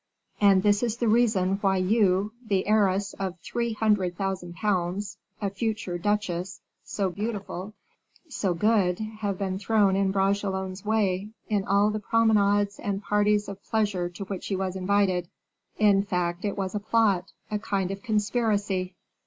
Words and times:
And 0.41 0.63
this 0.63 0.81
is 0.81 0.97
the 0.97 1.07
reason 1.07 1.57
why 1.61 1.77
you, 1.77 2.31
the 2.43 2.65
heiress 2.65 3.13
of 3.19 3.37
three 3.41 3.73
hundred 3.73 4.17
thousand 4.17 4.55
pounds, 4.55 5.19
a 5.39 5.51
future 5.51 5.99
duchess, 5.99 6.59
so 6.83 7.11
beautiful, 7.11 7.75
so 8.27 8.55
good, 8.55 8.97
have 9.19 9.37
been 9.37 9.59
thrown 9.59 9.95
in 9.95 10.11
Bragelonne's 10.11 10.83
way, 10.83 11.29
in 11.49 11.65
all 11.65 11.91
the 11.91 11.99
promenades 11.99 12.79
and 12.79 13.03
parties 13.03 13.47
of 13.47 13.63
pleasure 13.63 14.09
to 14.09 14.23
which 14.25 14.47
he 14.47 14.55
was 14.55 14.75
invited. 14.75 15.29
In 15.77 16.01
fact 16.01 16.45
it 16.45 16.57
was 16.57 16.73
a 16.73 16.79
plot, 16.79 17.31
a 17.51 17.59
kind 17.59 17.91
of 17.91 18.01
conspiracy." 18.01 18.95